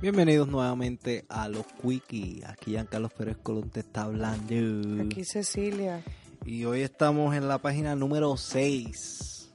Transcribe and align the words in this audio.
Bienvenidos 0.00 0.48
nuevamente 0.48 1.26
a 1.28 1.46
los 1.50 1.66
Quickie. 1.82 2.42
Aquí 2.46 2.70
Giancarlos 2.70 3.12
Pérez 3.12 3.36
Colón 3.42 3.68
te 3.68 3.80
está 3.80 4.04
hablando. 4.04 5.02
Aquí 5.04 5.26
Cecilia. 5.26 6.02
Y 6.46 6.64
hoy 6.64 6.80
estamos 6.80 7.36
en 7.36 7.48
la 7.48 7.58
página 7.58 7.94
número 7.94 8.34
6. 8.38 9.52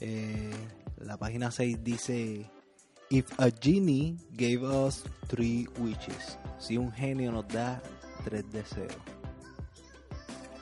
Eh, 0.00 0.50
la 0.98 1.18
página 1.18 1.52
6 1.52 1.84
dice: 1.84 2.50
If 3.10 3.38
a 3.38 3.50
genie 3.50 4.16
gave 4.32 4.66
us 4.66 5.04
three 5.28 5.68
wishes. 5.78 6.36
Si 6.58 6.76
un 6.76 6.90
genio 6.90 7.30
nos 7.30 7.46
da 7.46 7.80
tres 8.24 8.44
deseos. 8.50 8.90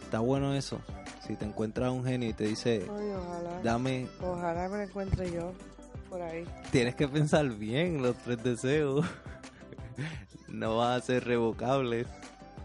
Está 0.03 0.18
bueno 0.18 0.53
eso. 0.53 0.82
Si 1.27 1.35
te 1.35 1.46
encuentras 1.46 1.90
un 1.93 2.04
genio 2.04 2.29
y 2.29 2.35
te 2.35 2.45
dice: 2.45 2.82
Ay, 2.82 3.11
ojalá. 3.13 3.63
Dame 3.63 4.07
Ojalá 4.21 4.68
me 4.68 4.77
lo 4.77 4.82
encuentre 4.82 5.32
yo 5.32 5.54
por 6.11 6.21
ahí. 6.21 6.45
Tienes 6.73 6.96
que 6.96 7.09
pensar 7.09 7.49
bien 7.49 8.03
los 8.03 8.17
tres 8.17 8.43
deseos. 8.43 9.07
no 10.49 10.77
va 10.77 10.96
a 10.96 11.01
ser 11.01 11.25
revocables. 11.25 12.07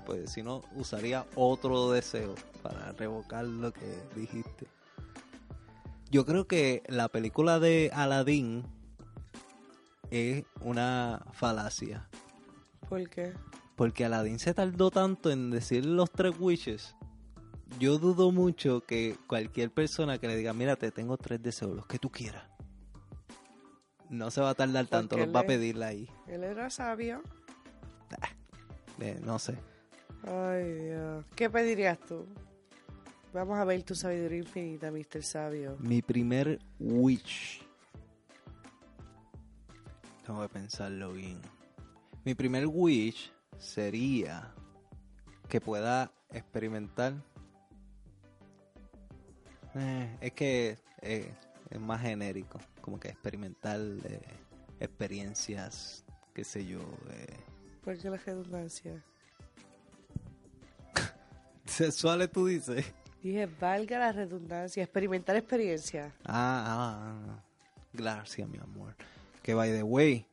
Pues 0.06 0.32
si 0.32 0.44
no, 0.44 0.64
usaría 0.76 1.26
otro 1.36 1.92
deseo 1.92 2.36
para 2.62 2.92
revocar 2.92 3.46
lo 3.46 3.72
que 3.72 3.88
dijiste. 4.16 4.68
Yo 6.12 6.26
creo 6.26 6.48
que 6.48 6.84
la 6.88 7.08
película 7.08 7.60
de 7.60 7.92
Aladdin 7.94 8.64
es 10.12 10.44
una 10.62 11.26
falacia. 11.34 12.08
¿Por 12.88 13.10
qué? 13.10 13.34
Porque 13.76 14.06
Aladdin 14.06 14.40
se 14.40 14.54
tardó 14.54 14.92
tanto 14.92 15.32
en 15.32 15.50
decir 15.50 15.86
los 15.86 16.12
tres 16.12 16.36
wishes. 16.40 16.96
Yo 17.80 17.98
dudo 17.98 18.32
mucho 18.32 18.82
que 18.86 19.18
cualquier 19.28 19.72
persona 19.72 20.20
que 20.20 20.28
le 20.28 20.38
diga, 20.38 20.54
mira, 20.54 20.76
te 20.76 20.92
tengo 20.92 21.18
tres 21.18 21.42
deseos, 21.42 21.76
los 21.76 21.88
que 21.88 21.98
tú 21.98 22.12
quieras. 22.12 22.55
No 24.10 24.30
se 24.32 24.42
va 24.42 24.52
a 24.52 24.56
tardar 24.56 24.86
tanto, 24.88 25.18
los 25.18 25.28
va 25.34 25.40
a 25.40 25.44
él 25.44 25.50
es- 25.52 25.58
pedir 25.58 25.84
ahí. 25.84 26.10
Él 26.28 26.44
era 26.44 26.70
sabio. 26.70 27.22
Eh, 29.00 29.20
no 29.24 29.40
sé. 29.40 29.56
Ay, 30.24 30.72
Dios. 30.74 31.26
¿Qué 31.36 31.50
pedirías 31.50 32.00
tú? 32.00 32.26
Vamos 33.34 33.58
a 33.60 33.66
ver 33.66 33.84
tu 33.84 33.94
sabiduría 33.96 34.38
infinita, 34.40 34.90
Mr. 34.92 35.22
Sabio. 35.22 35.76
Mi 35.80 36.02
primer 36.02 36.60
wish. 36.80 37.62
Tengo 40.26 40.42
que 40.42 40.50
pensarlo 40.50 41.12
bien. 41.12 41.40
Mi 42.24 42.34
primer 42.34 42.66
wish 42.68 43.32
sería 43.58 44.54
que 45.50 45.60
pueda 45.60 46.12
experimentar. 46.32 47.14
Eh, 49.76 50.18
es 50.22 50.32
que 50.32 50.78
eh, 51.02 51.34
es 51.70 51.80
más 51.82 52.02
genérico. 52.02 52.60
Como 52.86 53.00
que 53.00 53.08
experimentar 53.08 53.80
eh, 53.80 54.22
experiencias, 54.80 56.06
qué 56.36 56.44
sé 56.44 56.68
yo. 56.68 56.82
eh, 57.10 57.36
¿Por 57.84 57.98
qué 57.98 58.12
la 58.12 58.18
redundancia? 58.18 59.04
sexuales, 61.66 62.32
tú 62.32 62.46
dices. 62.46 62.86
Dije, 63.24 63.48
valga 63.60 63.98
la 63.98 64.12
redundancia, 64.12 64.84
experimentar 64.84 65.36
experiencia. 65.36 66.14
Ah, 66.26 66.64
ah, 66.68 67.18
ah. 67.28 67.44
gracias, 67.92 68.48
mi 68.48 68.60
amor. 68.60 68.96
Que 69.42 69.56
by 69.56 69.72
the 69.72 69.82
way, 69.82 70.28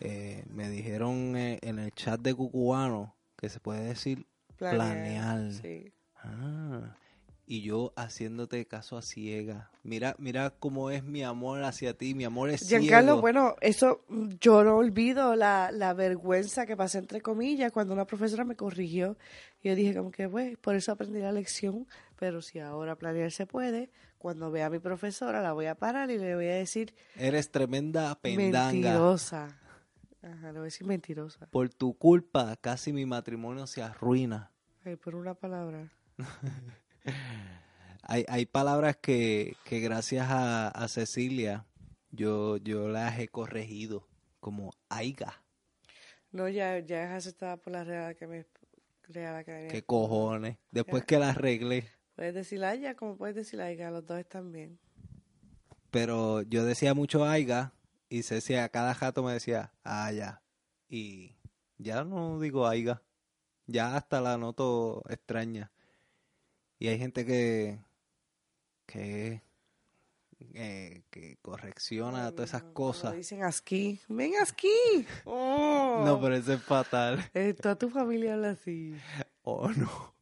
eh, 0.00 0.46
me 0.48 0.70
dijeron 0.70 1.36
eh, 1.36 1.58
en 1.60 1.78
el 1.78 1.92
chat 1.92 2.18
de 2.22 2.34
Cucubano 2.34 3.14
que 3.36 3.50
se 3.50 3.60
puede 3.60 3.82
decir 3.82 4.26
Planear. 4.56 5.52
Sí. 5.52 5.92
ah, 6.22 6.96
y 7.50 7.62
yo 7.62 7.94
haciéndote 7.96 8.66
caso 8.66 8.98
a 8.98 9.02
ciega. 9.02 9.70
Mira, 9.82 10.14
mira 10.18 10.50
cómo 10.50 10.90
es 10.90 11.02
mi 11.02 11.22
amor 11.24 11.64
hacia 11.64 11.94
ti, 11.94 12.14
mi 12.14 12.24
amor 12.24 12.50
es 12.50 12.60
Giancarlo, 12.68 13.12
ciego. 13.12 13.20
bueno, 13.22 13.56
eso 13.62 14.04
mm, 14.08 14.28
yo 14.38 14.62
no 14.64 14.76
olvido 14.76 15.34
la, 15.34 15.70
la 15.72 15.94
vergüenza 15.94 16.66
que 16.66 16.76
pasé 16.76 16.98
entre 16.98 17.22
comillas 17.22 17.72
cuando 17.72 17.94
una 17.94 18.04
profesora 18.04 18.44
me 18.44 18.54
corrigió. 18.54 19.16
Yo 19.64 19.74
dije 19.74 19.94
como 19.96 20.10
que, 20.10 20.28
pues, 20.28 20.58
por 20.58 20.76
eso 20.76 20.92
aprendí 20.92 21.20
la 21.20 21.32
lección, 21.32 21.86
pero 22.18 22.42
si 22.42 22.58
ahora 22.58 22.96
planear 22.96 23.32
se 23.32 23.46
puede, 23.46 23.90
cuando 24.18 24.50
vea 24.50 24.66
a 24.66 24.70
mi 24.70 24.78
profesora 24.78 25.40
la 25.40 25.54
voy 25.54 25.66
a 25.66 25.74
parar 25.74 26.10
y 26.10 26.18
le 26.18 26.34
voy 26.34 26.46
a 26.48 26.54
decir 26.54 26.92
Eres 27.16 27.50
tremenda 27.50 28.14
pendanga. 28.20 28.70
mentirosa. 28.72 29.58
Ajá, 30.22 30.46
le 30.48 30.52
voy 30.52 30.60
a 30.60 30.64
decir 30.64 30.86
mentirosa. 30.86 31.46
Por 31.46 31.70
tu 31.70 31.94
culpa, 31.96 32.56
casi 32.60 32.92
mi 32.92 33.06
matrimonio 33.06 33.66
se 33.66 33.82
arruina. 33.82 34.50
Ay, 34.84 34.96
por 34.96 35.14
una 35.14 35.32
palabra. 35.34 35.90
Hay, 38.02 38.24
hay 38.28 38.46
palabras 38.46 38.96
que, 38.96 39.56
que 39.64 39.80
gracias 39.80 40.26
a, 40.30 40.68
a 40.68 40.88
Cecilia 40.88 41.66
yo, 42.10 42.56
yo 42.56 42.88
las 42.88 43.18
he 43.18 43.28
corregido, 43.28 44.08
como 44.40 44.72
aiga, 44.88 45.42
No, 46.32 46.48
ya, 46.48 46.78
ya 46.78 47.04
es 47.04 47.10
aceptada 47.10 47.56
por 47.58 47.72
la 47.72 47.84
Real 47.84 48.06
Academia. 48.10 48.46
Real 49.08 49.36
Academia. 49.36 49.68
qué 49.68 49.82
cojones. 49.84 50.58
Después 50.70 51.02
Ya. 51.02 51.06
que 51.06 51.18
las 51.18 51.36
arreglé, 51.36 51.88
Puedes 52.14 52.34
decir 52.34 52.64
Aya 52.64 52.94
como 52.96 53.16
puedes 53.16 53.36
decir 53.36 53.60
Aiga, 53.60 53.90
los 53.90 54.04
dos 54.06 54.18
están 54.18 54.50
bien. 54.52 54.78
pero 55.90 56.42
yo 56.42 56.64
decía 56.64 56.94
mucho 56.94 57.24
aiga 57.24 57.72
y 58.08 58.22
Ceci 58.22 58.54
a 58.56 58.68
cada 58.68 58.94
jato 58.94 59.22
me 59.22 59.32
decía 59.32 59.72
aya. 59.84 60.42
Y 60.88 61.36
ya 61.78 62.04
no 62.04 62.40
digo 62.40 62.66
aiga, 62.66 63.02
ya 63.66 63.96
hasta 63.96 64.20
la 64.20 64.36
noto 64.38 65.02
extraña. 65.08 65.70
Y 66.78 66.88
hay 66.88 66.98
gente 66.98 67.26
que, 67.26 67.78
que, 68.86 69.42
eh, 70.54 71.02
que 71.10 71.36
correcciona 71.42 72.30
todas 72.30 72.50
esas 72.50 72.64
no, 72.64 72.72
cosas. 72.74 73.14
dicen 73.14 73.42
asquí. 73.42 74.00
¡Ven 74.08 74.32
asquí! 74.40 74.68
Oh. 75.24 76.02
No, 76.04 76.20
pero 76.20 76.36
eso 76.36 76.52
es 76.52 76.62
fatal. 76.62 77.28
Eh, 77.34 77.54
toda 77.54 77.76
tu 77.76 77.90
familia 77.90 78.34
habla 78.34 78.50
así. 78.50 78.94
Oh, 79.42 79.70
no. 79.70 80.14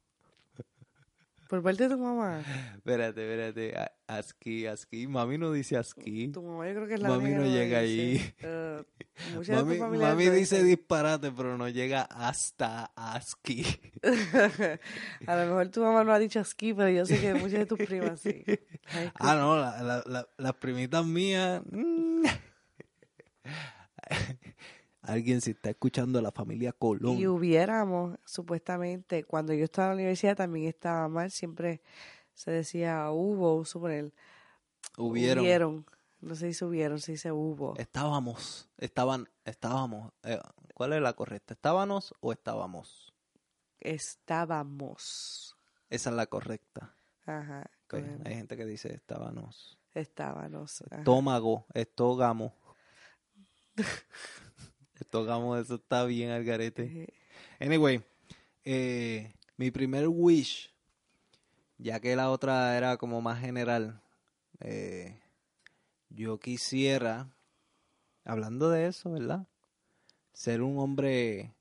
Por 1.48 1.62
parte 1.62 1.84
de 1.84 1.90
tu 1.94 1.98
mamá. 1.98 2.42
Espérate, 2.74 3.20
espérate. 3.22 3.90
Asqui, 4.08 4.66
asqui. 4.66 5.06
Mami 5.06 5.38
no 5.38 5.52
dice 5.52 5.76
asqui. 5.76 6.28
Tu 6.28 6.42
mamá 6.42 6.66
yo 6.68 6.74
creo 6.74 6.86
que 6.88 6.94
es 6.94 7.00
la 7.00 7.08
Mami 7.08 7.30
no 7.30 7.42
llega 7.44 7.80
dice. 7.82 8.02
ahí. 8.02 8.34
Eh, 8.40 8.82
Mami, 9.48 9.78
mami 9.78 10.28
dice 10.28 10.62
disparate, 10.62 11.30
pero 11.32 11.56
no 11.56 11.68
llega 11.68 12.02
hasta 12.02 12.90
asqui. 12.96 13.64
A 15.26 15.36
lo 15.36 15.46
mejor 15.46 15.68
tu 15.68 15.80
mamá 15.82 16.04
no 16.04 16.12
ha 16.12 16.18
dicho 16.18 16.40
asquí, 16.40 16.74
pero 16.74 16.88
yo 16.90 17.06
sé 17.06 17.20
que 17.20 17.32
muchas 17.34 17.60
de 17.60 17.66
tus 17.66 17.78
primas 17.78 18.20
sí. 18.20 18.44
Ah, 19.14 19.34
no, 19.36 19.56
la- 19.56 19.82
la- 19.82 20.02
la- 20.06 20.28
las 20.36 20.54
primitas 20.54 21.06
mías. 21.06 21.62
mm. 21.70 22.24
Alguien 25.06 25.40
si 25.40 25.52
está 25.52 25.70
escuchando 25.70 26.20
la 26.20 26.32
familia 26.32 26.72
Colón. 26.72 27.16
Y 27.16 27.26
hubiéramos, 27.26 28.18
supuestamente, 28.24 29.24
cuando 29.24 29.54
yo 29.54 29.64
estaba 29.64 29.88
en 29.88 29.90
la 29.90 29.94
universidad 30.02 30.36
también 30.36 30.66
estaba 30.66 31.08
mal, 31.08 31.30
siempre 31.30 31.80
se 32.34 32.50
decía 32.50 33.10
hubo, 33.10 33.64
suponer. 33.64 34.12
Hubieron. 34.98 35.44
Hubieron. 35.44 35.86
No 36.20 36.34
se 36.34 36.46
dice 36.46 36.64
hubieron, 36.64 36.98
se 36.98 37.12
dice 37.12 37.30
hubo. 37.30 37.74
Estábamos. 37.76 38.68
Estaban. 38.78 39.28
Estábamos. 39.44 40.12
Eh, 40.24 40.40
¿Cuál 40.74 40.92
es 40.92 41.00
la 41.00 41.12
correcta? 41.12 41.54
¿Estábamos 41.54 42.12
o 42.20 42.32
estábamos? 42.32 43.14
Estábamos. 43.78 45.56
Esa 45.88 46.10
es 46.10 46.16
la 46.16 46.26
correcta. 46.26 46.96
Ajá. 47.26 47.70
Hay 48.24 48.34
gente 48.34 48.56
que 48.56 48.64
dice 48.64 48.92
estábamos. 48.92 49.78
Estábamos. 49.94 50.82
Estómago, 50.90 51.64
estógamo. 51.72 52.54
estógamo, 55.06 55.56
eso 55.56 55.76
está 55.76 56.04
bien 56.04 56.30
al 56.30 56.44
garete. 56.44 57.14
Anyway, 57.60 58.02
eh, 58.64 59.32
mi 59.56 59.70
primer 59.70 60.08
wish, 60.08 60.70
ya 61.78 62.00
que 62.00 62.16
la 62.16 62.30
otra 62.30 62.76
era 62.76 62.96
como 62.96 63.22
más 63.22 63.40
general, 63.40 64.02
eh, 64.60 65.20
yo 66.10 66.38
quisiera, 66.38 67.30
hablando 68.24 68.68
de 68.68 68.88
eso, 68.88 69.12
¿verdad? 69.12 69.47
Ser 70.32 70.60
un 70.60 70.78
hombre 70.78 71.54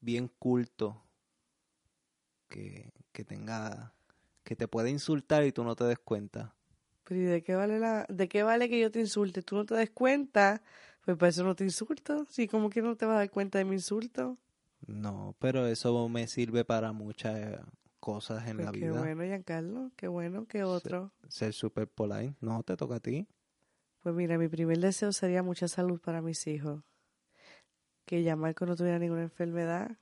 bien 0.00 0.28
culto, 0.38 1.02
que, 2.48 2.92
que 3.12 3.24
tenga, 3.24 3.92
que 4.42 4.56
te 4.56 4.66
pueda 4.66 4.88
insultar 4.88 5.44
y 5.44 5.52
tú 5.52 5.64
no 5.64 5.76
te 5.76 5.84
des 5.84 5.98
cuenta. 5.98 6.54
Pero 7.04 7.20
¿y 7.20 7.24
de 7.24 7.42
qué 7.42 7.54
vale 7.54 7.78
la, 7.78 8.06
de 8.08 8.28
qué 8.28 8.42
vale 8.42 8.68
que 8.68 8.80
yo 8.80 8.90
te 8.90 9.00
insulte? 9.00 9.42
¿Tú 9.42 9.56
no 9.56 9.66
te 9.66 9.74
des 9.74 9.90
cuenta? 9.90 10.62
Pues 11.04 11.16
para 11.16 11.30
eso 11.30 11.44
no 11.44 11.54
te 11.54 11.64
insulto. 11.64 12.26
Sí, 12.28 12.46
como 12.46 12.70
que 12.70 12.82
no 12.82 12.96
te 12.96 13.06
vas 13.06 13.14
a 13.16 13.18
dar 13.18 13.30
cuenta 13.30 13.58
de 13.58 13.64
mi 13.64 13.74
insulto. 13.76 14.36
No, 14.86 15.34
pero 15.38 15.66
eso 15.66 16.08
me 16.08 16.26
sirve 16.26 16.64
para 16.64 16.92
muchas 16.92 17.60
cosas 18.00 18.46
en 18.48 18.56
Pues 18.56 18.66
la 18.66 18.72
qué 18.72 18.78
vida. 18.78 19.00
bueno, 19.00 19.22
Giancarlo, 19.24 19.90
qué 19.96 20.08
bueno, 20.08 20.46
qué 20.46 20.64
otro. 20.64 21.12
Ser 21.28 21.52
super 21.52 21.86
polite. 21.88 22.34
No, 22.40 22.62
te 22.62 22.76
toca 22.76 22.96
a 22.96 23.00
ti. 23.00 23.26
Pues 24.02 24.14
mira, 24.14 24.38
mi 24.38 24.48
primer 24.48 24.78
deseo 24.78 25.12
sería 25.12 25.42
mucha 25.42 25.68
salud 25.68 26.00
para 26.00 26.22
mis 26.22 26.46
hijos. 26.46 26.82
Que 28.06 28.22
ya 28.22 28.34
Marco 28.36 28.66
no 28.66 28.76
tuviera 28.76 28.98
ninguna 28.98 29.22
enfermedad. 29.22 29.96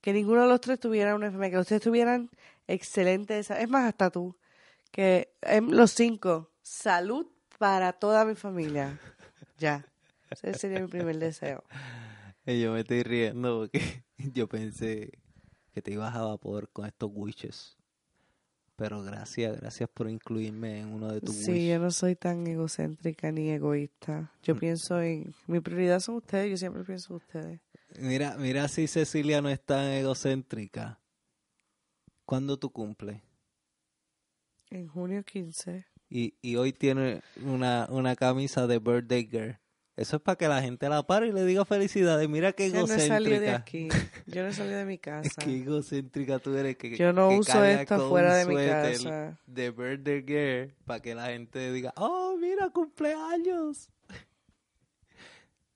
Que 0.00 0.12
ninguno 0.12 0.42
de 0.42 0.48
los 0.48 0.60
tres 0.60 0.80
tuviera 0.80 1.14
una 1.14 1.26
enfermedad. 1.26 1.50
Que 1.50 1.56
los 1.58 1.66
tres 1.66 1.82
tuvieran 1.82 2.30
excelente 2.66 3.38
Es 3.38 3.68
más, 3.68 3.88
hasta 3.88 4.10
tú. 4.10 4.36
Que 4.90 5.34
em, 5.42 5.68
los 5.70 5.90
cinco, 5.92 6.50
salud 6.62 7.26
para 7.58 7.92
toda 7.92 8.24
mi 8.24 8.34
familia. 8.34 8.98
Ya. 9.58 9.84
Ese 10.30 10.54
sería 10.54 10.80
mi 10.80 10.88
primer 10.88 11.18
deseo. 11.18 11.64
Y 12.48 12.60
yo 12.60 12.72
me 12.72 12.80
estoy 12.80 13.02
riendo 13.02 13.58
porque 13.62 14.04
yo 14.32 14.46
pensé 14.48 15.10
que 15.74 15.82
te 15.82 15.90
ibas 15.90 16.14
a 16.14 16.22
vapor 16.22 16.68
con 16.70 16.86
estos 16.86 17.10
wishes. 17.12 17.76
Pero 18.76 19.02
gracias, 19.02 19.58
gracias 19.60 19.88
por 19.92 20.08
incluirme 20.08 20.78
en 20.78 20.92
uno 20.92 21.08
de 21.10 21.20
tus 21.20 21.34
Sí, 21.34 21.50
wishes. 21.52 21.68
yo 21.70 21.78
no 21.80 21.90
soy 21.90 22.14
tan 22.14 22.46
egocéntrica 22.46 23.32
ni 23.32 23.50
egoísta. 23.50 24.30
Yo 24.44 24.54
Mm. 24.54 24.58
pienso 24.58 25.00
en... 25.02 25.34
Mi 25.48 25.58
prioridad 25.58 25.98
son 25.98 26.16
ustedes, 26.16 26.50
yo 26.52 26.56
siempre 26.56 26.84
pienso 26.84 27.14
en 27.14 27.16
ustedes. 27.16 27.60
Mira, 27.98 28.36
mira 28.38 28.68
si 28.68 28.86
Cecilia 28.86 29.42
no 29.42 29.48
es 29.48 29.60
tan 29.60 29.86
egocéntrica. 29.86 31.00
¿Cuándo 32.24 32.58
tú 32.58 32.70
cumples? 32.70 33.22
En 34.70 34.86
junio 34.88 35.24
15. 35.24 35.84
Y, 36.08 36.34
y 36.42 36.54
hoy 36.56 36.72
tiene 36.72 37.22
una, 37.42 37.88
una 37.90 38.14
camisa 38.14 38.66
de 38.68 38.78
Birthday 38.78 39.26
Girl. 39.28 39.58
Eso 39.96 40.16
es 40.16 40.22
para 40.22 40.36
que 40.36 40.46
la 40.46 40.60
gente 40.60 40.88
la 40.90 41.02
pare 41.06 41.28
y 41.28 41.32
le 41.32 41.44
diga 41.46 41.64
felicidades. 41.64 42.28
Mira 42.28 42.52
qué 42.52 42.70
Yo 42.70 42.80
no 42.80 42.86
salido 42.86 43.40
de 43.40 43.48
egocéntrica. 43.48 43.56
aquí. 43.56 43.88
Yo 44.26 44.42
no 44.44 44.52
salido 44.52 44.76
de 44.78 44.84
mi 44.84 44.98
casa. 44.98 45.30
Qué 45.42 45.56
egocéntrica 45.62 46.38
tú 46.38 46.54
eres. 46.54 46.76
Que, 46.76 46.96
Yo 46.98 47.14
no 47.14 47.30
que 47.30 47.38
uso 47.38 47.64
esto 47.64 48.08
fuera 48.10 48.34
de 48.36 48.44
mi 48.46 48.56
casa. 48.56 49.38
De 49.46 49.70
Birthday 49.70 50.22
Girl 50.26 50.74
para 50.84 51.00
que 51.00 51.14
la 51.14 51.26
gente 51.28 51.72
diga, 51.72 51.94
oh, 51.96 52.36
mira, 52.38 52.68
cumpleaños. 52.68 53.88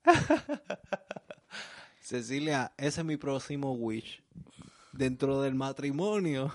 Cecilia, 2.00 2.72
ese 2.76 3.00
es 3.00 3.06
mi 3.06 3.16
próximo 3.16 3.72
wish. 3.72 4.22
Dentro 4.92 5.40
del 5.42 5.54
matrimonio, 5.54 6.52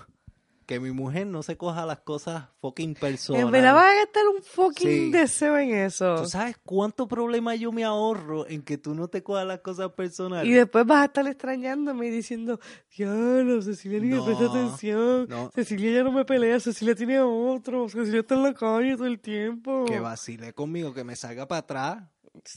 que 0.66 0.80
mi 0.80 0.90
mujer 0.90 1.26
no 1.28 1.42
se 1.44 1.56
coja 1.56 1.86
las 1.86 2.00
cosas 2.00 2.44
fucking 2.60 2.94
personales. 2.94 3.46
En 3.46 3.52
verdad 3.52 3.74
vas 3.74 3.86
a 3.92 3.94
gastar 4.04 4.22
un 4.34 4.42
fucking 4.42 4.88
Sí. 4.88 5.10
deseo 5.12 5.56
en 5.58 5.74
eso. 5.74 6.16
¿Tú 6.22 6.26
sabes 6.28 6.56
cuánto 6.64 7.06
problema 7.06 7.54
yo 7.54 7.70
me 7.72 7.84
ahorro 7.84 8.46
en 8.48 8.62
que 8.62 8.76
tú 8.76 8.94
no 8.94 9.06
te 9.08 9.22
cojas 9.22 9.46
las 9.46 9.60
cosas 9.60 9.92
personales? 9.92 10.48
Y 10.48 10.52
después 10.52 10.84
vas 10.84 11.02
a 11.02 11.04
estar 11.06 11.26
extrañándome 11.26 12.08
y 12.08 12.10
diciendo, 12.10 12.58
diablo, 12.96 13.62
Cecilia 13.62 14.00
ni 14.00 14.08
me 14.08 14.22
presta 14.22 14.44
No, 14.44 14.50
atención. 14.50 15.26
no. 15.28 15.50
Cecilia 15.54 15.92
ya 15.92 16.02
no 16.02 16.10
me 16.12 16.24
pelea, 16.24 16.58
Cecilia 16.60 16.94
tiene 16.94 17.20
otro. 17.20 17.88
Cecilia 17.88 18.20
está 18.20 18.34
en 18.34 18.42
la 18.42 18.52
calle 18.54 18.96
todo 18.96 19.06
el 19.06 19.20
tiempo. 19.20 19.84
Que 19.86 20.00
vacile 20.00 20.52
conmigo, 20.52 20.92
que 20.92 21.04
me 21.04 21.14
salga 21.16 21.46
para 21.46 21.60
atrás. 21.60 22.02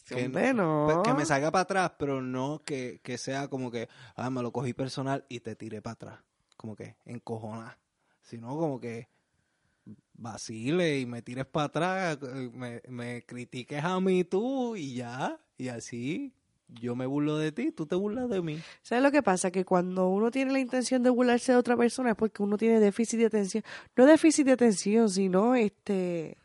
Que, 0.05 0.27
no. 0.27 1.01
que 1.05 1.13
me 1.13 1.25
salga 1.25 1.51
para 1.51 1.61
atrás, 1.61 1.91
pero 1.97 2.21
no 2.21 2.61
que, 2.65 2.99
que 3.01 3.17
sea 3.17 3.47
como 3.47 3.71
que, 3.71 3.87
ah, 4.15 4.29
me 4.29 4.41
lo 4.41 4.51
cogí 4.51 4.73
personal 4.73 5.23
y 5.29 5.39
te 5.39 5.55
tiré 5.55 5.81
para 5.81 5.93
atrás. 5.93 6.19
Como 6.57 6.75
que 6.75 6.97
encojona. 7.05 7.77
Sino 8.29 8.49
como 8.49 8.79
que 8.79 9.07
vacile 10.13 10.99
y 10.99 11.05
me 11.05 11.21
tires 11.21 11.45
para 11.45 11.65
atrás, 11.65 12.19
eh, 12.21 12.49
me, 12.53 12.81
me 12.87 13.23
critiques 13.23 13.83
a 13.83 13.99
mí 13.99 14.23
tú 14.23 14.75
y 14.75 14.95
ya. 14.95 15.39
Y 15.57 15.69
así 15.69 16.33
yo 16.69 16.95
me 16.95 17.05
burlo 17.05 17.37
de 17.37 17.51
ti, 17.51 17.71
tú 17.71 17.85
te 17.85 17.95
burlas 17.95 18.29
de 18.29 18.41
mí. 18.41 18.59
¿Sabes 18.81 19.03
lo 19.03 19.11
que 19.11 19.23
pasa? 19.23 19.51
Que 19.51 19.65
cuando 19.65 20.09
uno 20.09 20.31
tiene 20.31 20.51
la 20.51 20.59
intención 20.59 21.01
de 21.03 21.09
burlarse 21.09 21.51
de 21.51 21.57
otra 21.57 21.75
persona 21.75 22.11
es 22.11 22.15
porque 22.15 22.43
uno 22.43 22.57
tiene 22.57 22.79
déficit 22.79 23.19
de 23.19 23.25
atención. 23.25 23.63
No 23.95 24.05
déficit 24.05 24.45
de 24.45 24.53
atención, 24.53 25.09
sino 25.09 25.55
este... 25.55 26.37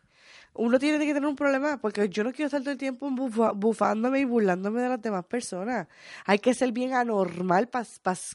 Uno 0.55 0.79
tiene 0.79 0.99
que 1.05 1.13
tener 1.13 1.29
un 1.29 1.35
problema 1.35 1.79
porque 1.79 2.09
yo 2.09 2.23
no 2.23 2.33
quiero 2.33 2.47
estar 2.47 2.61
todo 2.61 2.71
el 2.71 2.79
tiempo 2.79 3.11
bufa- 3.11 3.53
bufándome 3.55 4.21
y 4.21 4.25
burlándome 4.25 4.81
de 4.83 4.89
las 4.89 5.03
demás 5.03 5.25
personas. 5.25 5.89
Hay 6.25 6.39
que 6.39 6.55
ser 6.55 6.71
bien 6.73 6.95
anormal 6.95 7.69
para 7.69 7.87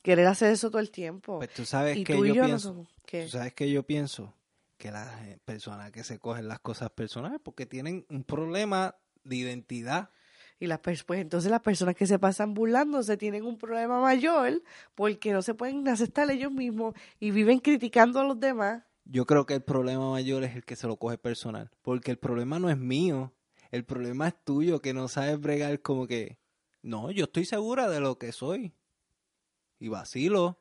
querer 0.04 0.28
hacer 0.28 0.52
eso 0.52 0.70
todo 0.70 0.82
el 0.82 0.92
tiempo. 0.92 1.38
Pues 1.40 1.54
tú 1.54 1.66
sabes 1.66 1.98
y 1.98 2.04
que 2.04 2.14
tú 2.14 2.26
yo, 2.26 2.44
pienso. 2.44 2.86
¿Tú 3.10 3.30
sabes 3.30 3.54
que 3.54 3.72
yo 3.72 3.84
pienso? 3.84 4.34
Que 4.78 4.92
las 4.92 5.08
eh, 5.24 5.40
personas 5.44 5.92
que 5.92 6.04
se 6.04 6.20
cogen 6.20 6.48
las 6.48 6.60
cosas 6.60 6.90
personales 6.90 7.40
porque 7.42 7.66
tienen 7.66 8.06
un 8.10 8.24
problema 8.24 8.96
de 9.24 9.36
identidad. 9.38 10.10
Y 10.60 10.68
las 10.68 10.80
pues 10.80 11.06
entonces 11.22 11.50
las 11.50 11.62
personas 11.62 11.96
que 11.96 12.06
se 12.06 12.20
pasan 12.20 12.54
burlándose 12.54 13.16
tienen 13.16 13.46
un 13.46 13.58
problema 13.58 14.02
mayor 14.02 14.62
porque 14.94 15.32
no 15.32 15.42
se 15.42 15.54
pueden 15.54 15.88
aceptar 15.88 16.30
ellos 16.30 16.52
mismos 16.52 16.96
y 17.18 17.32
viven 17.32 17.60
criticando 17.60 18.20
a 18.20 18.26
los 18.26 18.38
demás. 18.40 18.84
Yo 19.12 19.26
creo 19.26 19.46
que 19.48 19.56
el 19.56 19.64
problema 19.64 20.12
mayor 20.12 20.44
es 20.44 20.56
el 20.56 20.64
que 20.64 20.76
se 20.76 20.86
lo 20.86 20.98
coge 20.98 21.18
personal. 21.18 21.72
Porque 21.82 22.12
el 22.12 22.18
problema 22.20 22.60
no 22.60 22.70
es 22.70 22.78
mío. 22.78 23.34
El 23.72 23.84
problema 23.84 24.28
es 24.28 24.36
tuyo, 24.44 24.82
que 24.82 24.94
no 24.94 25.08
sabes 25.08 25.40
bregar 25.40 25.82
como 25.82 26.06
que, 26.06 26.38
no, 26.84 27.10
yo 27.12 27.26
estoy 27.26 27.46
segura 27.46 27.90
de 27.90 28.00
lo 28.00 28.18
que 28.20 28.32
soy. 28.32 28.74
Y 29.80 29.88
vacilo. 29.88 30.60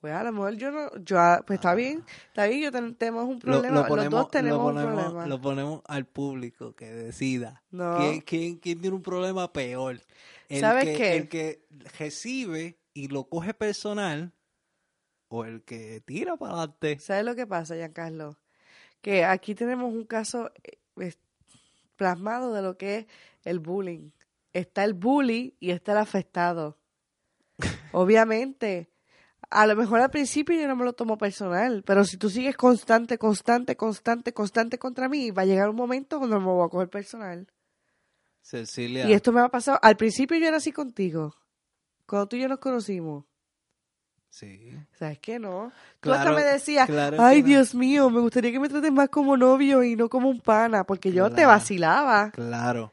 Pues 0.00 0.12
a 0.12 0.22
lo 0.24 0.32
mejor 0.32 0.54
yo 0.54 0.70
no, 0.70 0.96
yo, 1.04 1.18
ah, 1.18 1.42
pues 1.44 1.58
está 1.58 1.74
bien, 1.74 2.04
está 2.28 2.46
bien, 2.46 2.62
yo 2.62 2.70
ten- 2.72 2.94
tenemos 2.94 3.24
un 3.24 3.40
Lo, 3.40 3.60
problema, 3.60 3.80
lo 3.82 3.86
ponemos, 3.86 4.12
los 4.12 4.20
dos 4.22 4.30
tenemos 4.30 4.58
lo 4.58 4.64
ponemos, 4.64 4.90
un 4.92 4.94
problema. 5.10 5.26
lo 5.26 5.40
ponemos 5.40 5.82
al 5.86 6.06
público 6.06 6.74
que 6.74 6.86
decida. 6.92 7.64
No. 7.70 7.94
¿Quién, 7.96 8.20
quién, 8.20 8.56
quién 8.58 8.80
tiene 8.80 8.94
un 8.96 9.02
problema 9.02 9.52
peor? 9.52 10.00
El 10.48 10.60
¿Sabes 10.60 10.84
que, 10.84 10.94
qué? 10.94 11.16
El 11.16 11.28
que 11.28 11.66
recibe 11.98 12.78
y 12.94 13.08
lo 13.08 13.28
coge 13.28 13.54
personal 13.54 14.32
o 15.28 15.44
el 15.44 15.62
que 15.62 16.00
tira 16.04 16.36
para 16.36 16.52
adelante. 16.52 16.98
¿Sabes 16.98 17.24
lo 17.24 17.34
que 17.34 17.46
pasa, 17.46 17.74
Giancarlo? 17.74 18.36
Que 19.00 19.24
aquí 19.24 19.54
tenemos 19.54 19.92
un 19.92 20.04
caso 20.04 20.50
eh, 20.64 21.12
plasmado 21.96 22.52
de 22.52 22.62
lo 22.62 22.76
que 22.76 22.98
es 22.98 23.06
el 23.44 23.60
bullying. 23.60 24.10
Está 24.52 24.84
el 24.84 24.94
bully 24.94 25.54
y 25.60 25.70
está 25.70 25.92
el 25.92 25.98
afectado. 25.98 26.78
Obviamente, 27.92 28.90
a 29.50 29.66
lo 29.66 29.76
mejor 29.76 30.00
al 30.00 30.10
principio 30.10 30.58
yo 30.58 30.66
no 30.66 30.76
me 30.76 30.84
lo 30.84 30.94
tomo 30.94 31.18
personal, 31.18 31.82
pero 31.84 32.04
si 32.04 32.16
tú 32.16 32.28
sigues 32.30 32.56
constante, 32.56 33.18
constante, 33.18 33.76
constante, 33.76 34.32
constante 34.32 34.78
contra 34.78 35.08
mí, 35.08 35.30
va 35.30 35.42
a 35.42 35.46
llegar 35.46 35.68
un 35.68 35.76
momento 35.76 36.18
cuando 36.18 36.38
me 36.40 36.46
voy 36.46 36.66
a 36.66 36.70
coger 36.70 36.88
personal. 36.88 37.46
Cecilia. 38.42 39.06
Y 39.06 39.12
esto 39.12 39.30
me 39.32 39.40
ha 39.40 39.48
pasado. 39.48 39.78
Al 39.82 39.96
principio 39.96 40.38
yo 40.38 40.46
era 40.46 40.56
así 40.56 40.72
contigo. 40.72 41.34
Cuando 42.06 42.28
tú 42.28 42.36
y 42.36 42.40
yo 42.40 42.48
nos 42.48 42.58
conocimos. 42.58 43.24
Sí. 44.30 44.72
¿Sabes 44.98 45.18
qué 45.18 45.38
no? 45.38 45.72
Tú 46.00 46.10
Claro, 46.10 46.30
hasta 46.30 46.32
me 46.32 46.44
decías, 46.44 46.86
claro 46.86 47.16
ay 47.20 47.40
no. 47.40 47.48
Dios 47.48 47.74
mío, 47.74 48.10
me 48.10 48.20
gustaría 48.20 48.52
que 48.52 48.60
me 48.60 48.68
trates 48.68 48.92
más 48.92 49.08
como 49.08 49.36
novio 49.36 49.82
y 49.82 49.96
no 49.96 50.08
como 50.08 50.28
un 50.28 50.40
pana, 50.40 50.84
porque 50.84 51.12
yo 51.12 51.30
te 51.30 51.46
vacilaba. 51.46 52.30
Claro. 52.30 52.92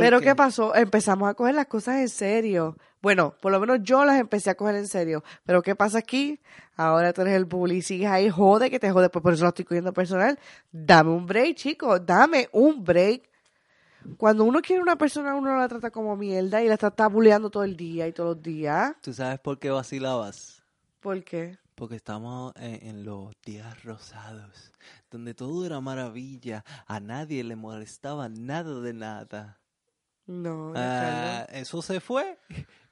Pero 0.00 0.20
¿qué 0.20 0.34
pasó? 0.34 0.74
Empezamos 0.74 1.28
a 1.28 1.34
coger 1.34 1.54
las 1.54 1.66
cosas 1.66 1.96
en 1.96 2.08
serio. 2.08 2.76
Bueno, 3.02 3.34
por 3.40 3.52
lo 3.52 3.60
menos 3.60 3.80
yo 3.82 4.04
las 4.04 4.18
empecé 4.18 4.50
a 4.50 4.54
coger 4.54 4.76
en 4.76 4.88
serio. 4.88 5.22
Pero 5.44 5.62
¿qué 5.62 5.74
pasa 5.74 5.98
aquí? 5.98 6.40
Ahora 6.76 7.12
tú 7.12 7.22
eres 7.22 7.34
el 7.34 7.44
bully, 7.44 7.82
sigues 7.82 8.10
ahí, 8.10 8.28
jode 8.30 8.70
que 8.70 8.78
te 8.78 8.90
jode, 8.90 9.10
pues 9.10 9.22
por 9.22 9.32
eso 9.34 9.44
lo 9.44 9.50
estoy 9.50 9.64
cogiendo 9.64 9.92
personal. 9.92 10.38
Dame 10.72 11.10
un 11.10 11.26
break, 11.26 11.56
chico, 11.56 11.98
dame 11.98 12.48
un 12.52 12.82
break. 12.84 13.22
Cuando 14.16 14.44
uno 14.44 14.60
quiere 14.60 14.82
una 14.82 14.96
persona, 14.96 15.34
uno 15.34 15.56
la 15.56 15.68
trata 15.68 15.90
como 15.90 16.16
mierda 16.16 16.62
y 16.62 16.68
la 16.68 16.76
trata 16.76 17.08
bulleando 17.08 17.50
todo 17.50 17.64
el 17.64 17.76
día 17.76 18.06
y 18.06 18.12
todos 18.12 18.36
los 18.36 18.42
días. 18.42 18.94
¿Tú 19.02 19.12
sabes 19.12 19.38
por 19.40 19.58
qué 19.58 19.70
vacilabas? 19.70 20.55
¿Por 21.06 21.22
qué? 21.22 21.56
Porque 21.76 21.94
estamos 21.94 22.52
en, 22.56 22.84
en 22.84 23.04
los 23.04 23.32
días 23.44 23.84
rosados, 23.84 24.72
donde 25.08 25.34
todo 25.34 25.64
era 25.64 25.80
maravilla, 25.80 26.64
a 26.88 26.98
nadie 26.98 27.44
le 27.44 27.54
molestaba 27.54 28.28
nada 28.28 28.80
de 28.80 28.92
nada. 28.92 29.60
No, 30.26 30.72
Ah, 30.74 31.46
eso 31.52 31.80
se 31.80 32.00
fue 32.00 32.40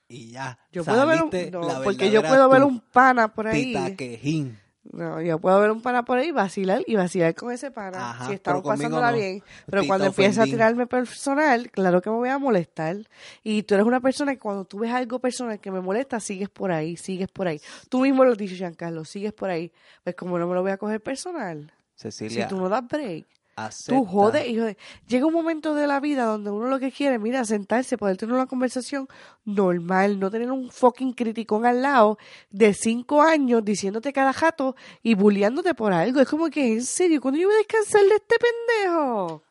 y 0.06 0.30
ya. 0.30 0.56
Yo 0.71 0.85
puedo 0.85 1.04
ver 1.09 1.25
un, 1.25 1.30
no, 1.50 1.83
porque 1.83 2.12
yo 2.12 2.23
puedo 2.23 2.49
ver 2.49 2.62
un 2.62 2.78
pana 2.78 3.35
por 3.35 3.49
ahí. 3.49 3.75
pitaquejín. 3.75 4.61
No, 4.93 5.21
yo 5.21 5.38
puedo 5.38 5.59
ver 5.61 5.71
un 5.71 5.81
pana 5.81 6.05
por 6.05 6.19
ahí 6.19 6.31
vacilar 6.31 6.83
y 6.87 6.95
vacilar 6.95 7.35
con 7.35 7.50
ese 7.50 7.71
pana. 7.71 8.11
Ajá, 8.11 8.26
si 8.26 8.35
estamos 8.35 8.62
pasándola 8.62 9.11
no. 9.11 9.17
bien. 9.17 9.43
Pero 9.67 9.87
cuando 9.87 10.07
empieza 10.07 10.43
a 10.43 10.45
tirarme 10.45 10.87
personal, 10.87 11.71
claro 11.71 12.03
que 12.03 12.11
me 12.11 12.17
voy 12.17 12.29
a 12.29 12.38
molestar. 12.38 12.97
Y 13.43 13.62
tú 13.62 13.75
eres 13.75 13.87
una 13.87 14.00
persona 14.00 14.33
que 14.35 14.38
cuando 14.38 14.64
tú 14.64 14.79
ves 14.81 14.93
algo 14.93 15.19
personal 15.19 15.59
que 15.59 15.71
me 15.71 15.81
molesta, 15.81 16.21
sigues 16.21 16.50
por 16.50 16.71
ahí, 16.71 16.97
sigues 16.97 17.29
por 17.29 17.49
ahí. 17.49 17.61
Tú 17.88 18.00
mismo 18.00 18.25
lo 18.25 18.33
has 18.33 18.38
dicho, 18.38 18.55
Giancarlo, 18.55 19.05
sigues 19.05 19.33
por 19.33 19.50
ahí. 19.50 19.73
Pues 20.03 20.14
como 20.17 20.38
no 20.38 20.47
me 20.47 20.55
lo 20.55 20.62
voy 20.62 20.73
a 20.73 20.76
coger 20.76 21.00
personal. 21.00 21.73
Cecilia, 21.97 22.45
Si 22.45 22.49
tú 22.49 22.61
no 22.61 22.69
das 22.69 22.87
break. 22.87 23.26
Acepta. 23.56 23.94
Tú 23.94 24.04
jodes 24.04 24.46
y 24.46 24.58
jodes. 24.58 24.76
Llega 25.06 25.26
un 25.26 25.32
momento 25.32 25.75
de 25.75 25.87
la 25.87 26.00
vida 26.00 26.25
donde 26.25 26.50
uno 26.50 26.68
lo 26.68 26.78
que 26.78 26.92
quiere, 26.92 27.18
mira, 27.18 27.44
sentarse, 27.44 27.99
poder 27.99 28.16
tener 28.16 28.34
una 28.34 28.46
conversación 28.46 29.08
normal, 29.44 30.18
no 30.18 30.30
tener 30.30 30.50
un 30.50 30.70
fucking 30.70 31.12
criticón 31.12 31.66
al 31.66 31.82
lado 31.82 32.18
de 32.50 32.75
cinco 32.75 33.23
años 33.23 33.64
diciéndote 33.64 34.12
cada 34.12 34.32
jato 34.32 34.76
y 35.02 35.14
bulleándote 35.14 35.75
por 35.75 35.92
algo. 35.92 36.20
Es 36.20 36.28
como 36.28 36.49
que, 36.50 36.75
en 36.75 36.84
serio, 36.84 37.20
cuando 37.20 37.40
yo 37.40 37.49
voy 37.49 37.54
a 37.54 37.58
descansar 37.58 38.02
de 38.02 38.14
este 38.14 38.37
pendejo? 38.38 39.42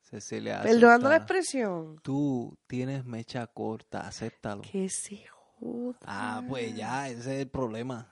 Cecilia, 0.00 0.60
Perdonando 0.62 1.08
la 1.08 1.16
expresión. 1.16 1.98
Tú 2.02 2.58
tienes 2.66 3.06
mecha 3.06 3.46
corta, 3.46 4.06
acéptalo. 4.06 4.60
Que 4.60 4.90
se 4.90 5.24
joda. 5.58 5.98
Ah, 6.04 6.42
pues 6.46 6.74
ya, 6.76 7.08
ese 7.08 7.20
es 7.20 7.40
el 7.40 7.48
problema. 7.48 8.11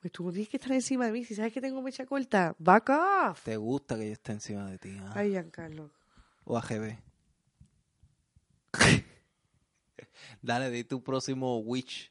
Pues 0.00 0.12
tú 0.12 0.30
tienes 0.32 0.48
que 0.48 0.56
estar 0.56 0.72
encima 0.72 1.06
de 1.06 1.12
mí. 1.12 1.24
Si 1.24 1.34
sabes 1.34 1.52
que 1.52 1.60
tengo 1.60 1.82
mecha 1.82 2.06
corta, 2.06 2.54
back 2.58 2.88
off. 2.88 3.44
Te 3.44 3.56
gusta 3.56 3.96
que 3.96 4.06
yo 4.06 4.12
esté 4.12 4.32
encima 4.32 4.70
de 4.70 4.78
ti, 4.78 4.96
¿ah? 4.98 5.12
Ay, 5.14 5.30
Giancarlo. 5.30 5.90
O 6.44 6.56
AGB. 6.56 6.96
Dale, 10.42 10.70
di 10.70 10.84
tu 10.84 11.02
próximo 11.02 11.58
witch. 11.58 12.10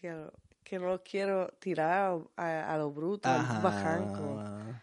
Diablo, 0.00 0.32
que 0.64 0.78
no 0.78 0.86
los 0.88 1.00
quiero 1.02 1.48
tirar 1.60 2.18
a, 2.36 2.74
a 2.74 2.78
lo 2.78 2.90
bruto, 2.92 3.28
Ajá. 3.28 3.60
bajanco. 3.60 4.42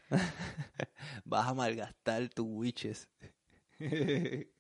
Vas 1.26 1.48
a 1.48 1.54
malgastar 1.54 2.30
tus 2.30 2.46
witches. 2.48 3.08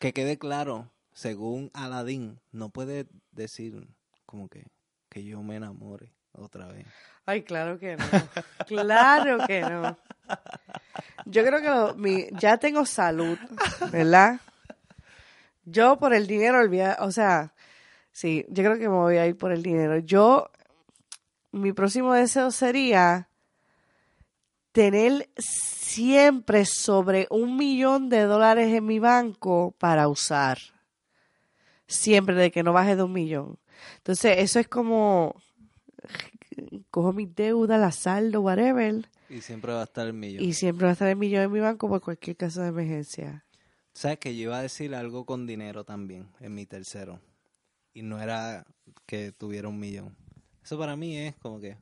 que 0.00 0.14
quede 0.14 0.38
claro, 0.38 0.90
según 1.12 1.70
Aladdin, 1.74 2.40
no 2.52 2.70
puede 2.70 3.06
decir 3.32 3.86
como 4.24 4.48
que, 4.48 4.66
que 5.10 5.22
yo 5.22 5.42
me 5.42 5.56
enamore 5.56 6.14
otra 6.32 6.66
vez. 6.68 6.86
Ay, 7.26 7.42
claro 7.42 7.78
que 7.78 7.96
no. 7.96 8.04
claro 8.66 9.46
que 9.46 9.60
no. 9.60 9.98
Yo 11.26 11.44
creo 11.44 11.60
que 11.92 11.98
mi, 12.00 12.26
ya 12.40 12.56
tengo 12.56 12.86
salud, 12.86 13.38
¿verdad? 13.92 14.40
Yo 15.64 15.98
por 15.98 16.14
el 16.14 16.26
dinero, 16.26 16.58
olvida, 16.58 16.96
o 17.00 17.12
sea, 17.12 17.52
sí, 18.10 18.46
yo 18.48 18.64
creo 18.64 18.78
que 18.78 18.88
me 18.88 18.96
voy 18.96 19.18
a 19.18 19.26
ir 19.26 19.36
por 19.36 19.52
el 19.52 19.62
dinero. 19.62 19.98
Yo, 19.98 20.50
mi 21.52 21.74
próximo 21.74 22.14
deseo 22.14 22.50
sería 22.50 23.28
tener 24.72 25.28
siempre 25.36 26.64
sobre 26.64 27.26
un 27.30 27.56
millón 27.56 28.08
de 28.08 28.22
dólares 28.22 28.72
en 28.72 28.86
mi 28.86 28.98
banco 28.98 29.74
para 29.78 30.08
usar. 30.08 30.58
Siempre, 31.86 32.34
de 32.36 32.50
que 32.50 32.62
no 32.62 32.72
baje 32.72 32.94
de 32.94 33.02
un 33.02 33.12
millón. 33.12 33.58
Entonces, 33.96 34.38
eso 34.38 34.60
es 34.60 34.68
como, 34.68 35.34
cojo 36.90 37.12
mis 37.12 37.34
deudas, 37.34 37.80
la 37.80 37.90
saldo, 37.92 38.42
whatever, 38.42 39.08
Y 39.28 39.40
siempre 39.40 39.72
va 39.72 39.80
a 39.80 39.84
estar 39.84 40.06
el 40.06 40.12
millón. 40.12 40.44
y 40.44 40.52
siempre 40.52 40.84
va 40.84 40.90
a 40.90 40.92
estar 40.92 41.08
el 41.08 41.16
millón 41.16 41.42
en 41.42 41.52
mi 41.52 41.60
banco 41.60 41.88
por 41.88 42.00
cualquier 42.00 42.36
caso 42.36 42.62
de 42.62 42.68
emergencia. 42.68 43.44
Sabes 43.92 44.18
que 44.18 44.36
yo 44.36 44.42
iba 44.42 44.58
a 44.58 44.62
decir 44.62 44.94
algo 44.94 45.26
con 45.26 45.46
dinero 45.46 45.84
también 45.84 46.28
en 46.40 46.54
mi 46.54 46.64
tercero. 46.64 47.20
Y 47.92 48.02
no 48.02 48.20
era 48.20 48.64
que 49.06 49.32
tuviera 49.32 49.68
un 49.68 49.80
millón. 49.80 50.16
Eso 50.62 50.78
para 50.78 50.94
mí 50.94 51.16
es 51.16 51.34
como 51.36 51.58
que, 51.58 51.76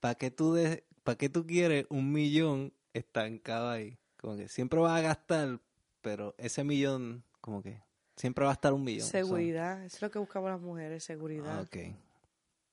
¿para 0.00 0.14
qué 0.14 0.30
tú, 0.30 0.54
de, 0.54 0.84
¿para 1.10 1.18
qué 1.18 1.28
tú 1.28 1.44
quieres 1.44 1.86
un 1.88 2.12
millón 2.12 2.72
estancado 2.92 3.68
ahí? 3.68 3.98
Como 4.16 4.36
que 4.36 4.48
siempre 4.48 4.78
vas 4.78 4.96
a 4.96 5.02
gastar, 5.02 5.58
pero 6.02 6.36
ese 6.38 6.62
millón, 6.62 7.24
como 7.40 7.64
que, 7.64 7.82
siempre 8.14 8.44
va 8.44 8.52
a 8.52 8.54
estar 8.54 8.72
un 8.72 8.84
millón. 8.84 9.08
Seguridad, 9.08 9.84
eso 9.84 9.96
es 9.96 10.02
lo 10.02 10.10
que 10.12 10.20
buscamos 10.20 10.50
las 10.50 10.60
mujeres, 10.60 11.02
ah, 11.02 11.06
seguridad. 11.08 11.62
ok. 11.62 11.76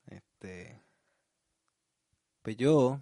Este, 0.06 0.80
pues 2.44 2.56
yo, 2.58 3.02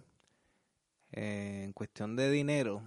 eh, 1.12 1.64
en 1.64 1.74
cuestión 1.74 2.16
de 2.16 2.30
dinero, 2.30 2.82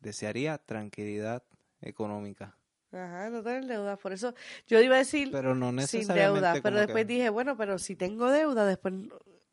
desearía 0.00 0.56
tranquilidad 0.56 1.42
económica. 1.82 2.56
Ajá, 2.90 3.28
no 3.28 3.42
tener 3.42 3.66
deudas. 3.66 3.98
Por 3.98 4.14
eso 4.14 4.32
yo 4.66 4.80
iba 4.80 4.94
a 4.94 4.98
decir 5.00 5.28
Pero 5.30 5.54
no 5.54 5.66
sin 5.66 5.76
necesariamente 5.76 6.38
deuda, 6.38 6.52
pero 6.54 6.62
como 6.76 6.78
después 6.78 7.06
que- 7.06 7.12
dije, 7.12 7.28
bueno, 7.28 7.54
pero 7.58 7.78
si 7.78 7.96
tengo 7.96 8.30
deuda, 8.30 8.64
después, 8.64 8.94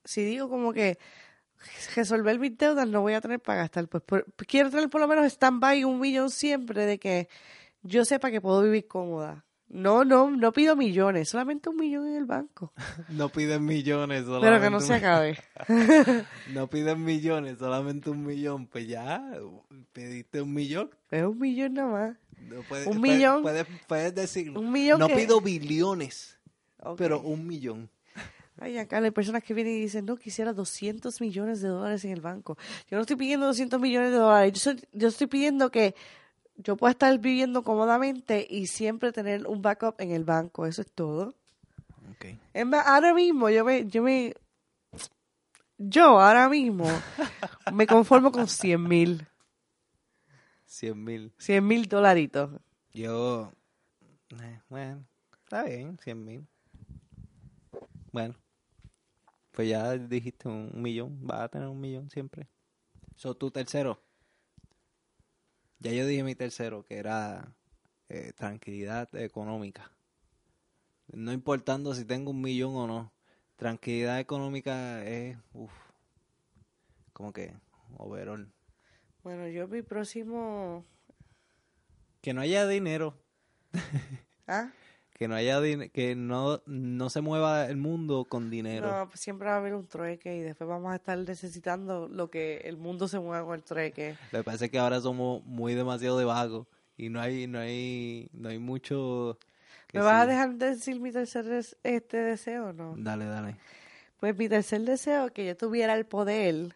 si 0.05 0.23
digo 0.23 0.47
como 0.47 0.71
que 0.71 0.97
resolver 1.95 2.39
mis 2.39 2.57
deudas, 2.57 2.87
no 2.87 3.01
voy 3.01 3.13
a 3.13 3.21
tener 3.21 3.39
para 3.39 3.59
gastar. 3.59 3.87
Pues 3.87 4.03
por- 4.03 4.25
quiero 4.47 4.69
tener 4.69 4.89
por 4.89 5.01
lo 5.01 5.07
menos 5.07 5.25
stand-by 5.31 5.83
un 5.83 5.99
millón 5.99 6.29
siempre 6.29 6.85
de 6.85 6.99
que 6.99 7.27
yo 7.83 8.05
sepa 8.05 8.31
que 8.31 8.41
puedo 8.41 8.61
vivir 8.63 8.87
cómoda. 8.87 9.43
No, 9.67 10.05
no, 10.05 10.29
no 10.29 10.53
pido 10.53 10.75
millones, 10.75 11.27
solamente 11.29 11.69
un 11.69 11.77
millón 11.77 12.07
en 12.07 12.15
el 12.17 12.25
banco. 12.25 12.71
No 13.09 13.29
piden 13.29 13.65
millones, 13.65 14.21
Pero 14.25 14.35
solamente 14.39 14.65
que 14.65 14.69
no 14.69 14.79
se 14.79 14.93
acabe. 14.93 15.39
No 16.53 16.67
piden 16.69 17.03
millones, 17.03 17.57
solamente 17.57 18.09
un 18.11 18.25
millón. 18.25 18.67
Pues 18.67 18.87
ya, 18.87 19.23
pediste 19.91 20.41
un 20.41 20.53
millón. 20.53 20.91
Es 21.09 21.23
un 21.23 21.39
millón 21.39 21.73
nada 21.73 21.89
más. 21.89 22.17
No 22.47 22.89
Un 22.91 23.01
millón. 23.01 23.41
Puedes, 23.41 23.65
puedes 23.87 24.13
decir, 24.13 24.51
Un 24.55 24.71
millón 24.71 24.99
no 24.99 25.07
que- 25.07 25.15
pido 25.15 25.41
billones, 25.41 26.37
pero 26.97 27.21
un 27.21 27.47
millón. 27.47 27.89
Ay, 28.57 28.77
acá 28.77 28.99
hay 28.99 29.11
personas 29.11 29.43
que 29.43 29.53
vienen 29.53 29.73
y 29.75 29.81
dicen, 29.81 30.05
no, 30.05 30.15
quisiera 30.15 30.53
200 30.53 31.19
millones 31.19 31.61
de 31.61 31.67
dólares 31.67 32.05
en 32.05 32.11
el 32.11 32.21
banco. 32.21 32.57
Yo 32.89 32.95
no 32.97 33.01
estoy 33.01 33.17
pidiendo 33.17 33.45
200 33.47 33.79
millones 33.81 34.11
de 34.11 34.17
dólares. 34.17 34.53
Yo, 34.53 34.59
soy- 34.59 34.87
yo 34.93 35.07
estoy 35.09 35.27
pidiendo 35.27 35.69
que 35.71 35.93
yo 36.55 36.77
pueda 36.77 36.91
estar 36.91 37.17
viviendo 37.19 37.63
cómodamente 37.63 38.47
y 38.49 38.67
siempre 38.67 39.11
tener 39.11 39.45
un 39.45 39.61
backup 39.61 39.95
en 39.99 40.11
el 40.11 40.23
banco. 40.23 40.65
Eso 40.65 40.81
es 40.83 40.91
todo. 40.91 41.35
Ok. 42.11 42.25
Es 42.53 42.65
más, 42.65 42.87
ahora 42.87 43.13
mismo 43.13 43.49
yo 43.49 43.65
me... 43.65 43.85
Yo, 43.87 44.01
me, 44.01 44.33
yo 45.77 46.19
ahora 46.21 46.47
mismo 46.47 46.85
me 47.73 47.85
conformo 47.87 48.31
con 48.31 48.47
100 48.47 48.81
mil. 48.81 49.27
100 50.65 51.03
mil. 51.03 51.33
100 51.37 51.67
mil 51.67 51.87
dolaritos. 51.89 52.49
Yo, 52.93 53.51
eh, 54.41 54.59
bueno, 54.69 55.05
está 55.43 55.63
bien, 55.63 55.97
100 56.01 56.23
mil. 56.23 56.47
Bueno, 58.13 58.33
pues 59.55 59.69
ya 59.69 59.97
dijiste 59.97 60.47
un, 60.47 60.71
un 60.73 60.81
millón, 60.81 61.25
vas 61.25 61.41
a 61.41 61.49
tener 61.49 61.67
un 61.67 61.79
millón 61.79 62.09
siempre. 62.09 62.47
So, 63.15 63.35
tu 63.35 63.49
tercero. 63.49 64.01
Ya 65.79 65.91
yo 65.91 66.05
dije 66.05 66.23
mi 66.23 66.35
tercero, 66.35 66.83
que 66.83 66.97
era 66.97 67.55
eh, 68.09 68.33
tranquilidad 68.35 69.13
económica. 69.15 69.91
No 71.07 71.31
importando 71.31 71.93
si 71.95 72.03
tengo 72.03 72.31
un 72.31 72.41
millón 72.41 72.75
o 72.75 72.87
no. 72.87 73.13
Tranquilidad 73.55 74.19
económica 74.19 75.05
es, 75.05 75.37
uff, 75.53 75.71
como 77.13 77.31
que, 77.31 77.55
overall. 77.97 78.51
Bueno, 79.23 79.47
yo 79.47 79.67
mi 79.67 79.81
próximo... 79.81 80.85
Que 82.21 82.33
no 82.33 82.41
haya 82.41 82.67
dinero, 82.67 83.21
¿Ah? 84.47 84.71
Que 85.17 85.29
no 85.29 85.35
haya 85.35 85.61
que 85.93 86.13
no, 86.13 86.61
no 86.65 87.09
se 87.09 87.21
mueva 87.21 87.67
el 87.67 87.77
mundo 87.77 88.25
con 88.25 88.49
dinero. 88.49 88.91
No, 88.91 89.07
pues 89.07 89.21
siempre 89.21 89.47
va 89.47 89.55
a 89.55 89.57
haber 89.59 89.73
un 89.73 89.87
trueque 89.87 90.35
y 90.35 90.41
después 90.41 90.69
vamos 90.69 90.91
a 90.91 90.95
estar 90.95 91.17
necesitando 91.17 92.09
lo 92.09 92.29
que 92.29 92.57
el 92.65 92.75
mundo 92.75 93.07
se 93.07 93.17
mueva 93.19 93.45
con 93.45 93.55
el 93.55 93.63
trueque. 93.63 94.17
Lo 94.33 94.39
que 94.39 94.43
pasa 94.43 94.65
es 94.65 94.71
que 94.71 94.77
ahora 94.77 94.99
somos 94.99 95.41
muy 95.45 95.73
demasiado 95.73 96.17
de 96.17 96.25
vagos 96.25 96.67
y 96.97 97.07
no 97.07 97.21
hay, 97.21 97.47
no 97.47 97.59
hay, 97.59 98.29
no 98.33 98.49
hay 98.49 98.59
mucho. 98.59 99.39
¿Me 99.93 100.01
vas 100.01 100.23
a 100.23 100.25
dejar 100.25 100.55
de 100.55 100.71
decir 100.71 100.99
mi 100.99 101.13
tercer 101.13 101.45
este 101.83 102.17
deseo 102.17 102.67
o 102.67 102.73
no? 102.73 102.95
Dale, 102.97 103.23
dale. 103.23 103.55
Pues 104.19 104.37
mi 104.37 104.49
tercer 104.49 104.81
deseo 104.81 105.27
es 105.27 105.31
que 105.31 105.45
yo 105.45 105.55
tuviera 105.55 105.95
el 105.95 106.05
poder 106.05 106.75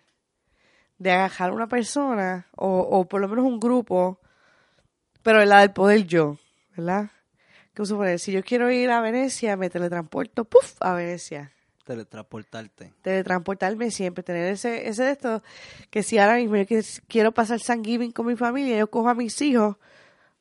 de 0.97 1.11
agarrar 1.11 1.49
a 1.49 1.53
una 1.53 1.67
persona 1.67 2.47
o, 2.55 2.79
o 2.79 3.05
por 3.05 3.19
lo 3.19 3.27
menos 3.27 3.43
un 3.43 3.59
grupo, 3.59 4.21
pero 5.23 5.43
la 5.43 5.59
del 5.59 5.73
poder 5.73 6.05
yo, 6.05 6.37
¿verdad? 6.77 7.11
Si 8.17 8.31
yo 8.31 8.43
quiero 8.43 8.69
ir 8.71 8.89
a 8.91 8.99
Venecia, 9.01 9.55
me 9.57 9.69
teletransporto, 9.69 10.45
¡puf! 10.45 10.75
a 10.81 10.93
Venecia. 10.93 11.51
Teletransportarte. 11.85 12.93
Teletransportarme 13.01 13.89
siempre, 13.91 14.23
tener 14.23 14.51
ese, 14.53 14.87
ese 14.87 15.03
de 15.03 15.11
esto, 15.11 15.41
que 15.89 16.03
si 16.03 16.17
ahora 16.17 16.35
mismo 16.35 16.55
yo 16.57 16.65
quiero 17.07 17.31
pasar 17.31 17.59
Thanksgiving 17.59 18.11
con 18.11 18.25
mi 18.27 18.35
familia, 18.35 18.77
yo 18.77 18.89
cojo 18.89 19.09
a 19.09 19.13
mis 19.15 19.41
hijos, 19.41 19.77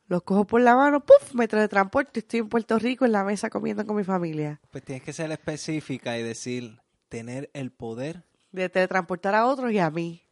los 0.08 0.22
cojo 0.22 0.46
por 0.46 0.60
la 0.60 0.74
mano, 0.74 1.00
¡puf! 1.04 1.34
me 1.34 1.48
teletransporto 1.48 2.12
y 2.14 2.18
estoy 2.20 2.40
en 2.40 2.48
Puerto 2.48 2.78
Rico 2.78 3.04
en 3.04 3.12
la 3.12 3.24
mesa 3.24 3.50
comiendo 3.50 3.84
con 3.86 3.96
mi 3.96 4.04
familia. 4.04 4.60
Pues 4.70 4.84
tienes 4.84 5.02
que 5.04 5.12
ser 5.12 5.30
específica 5.30 6.18
y 6.18 6.22
decir 6.22 6.80
tener 7.08 7.50
el 7.54 7.70
poder. 7.70 8.24
De 8.52 8.68
teletransportar 8.68 9.34
a 9.34 9.46
otros 9.46 9.70
y 9.72 9.78
a 9.78 9.90
mí. 9.90 10.22